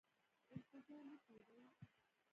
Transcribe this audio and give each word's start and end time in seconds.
انتظار 0.55 1.03
نه 1.11 1.17
کېدی. 1.25 1.57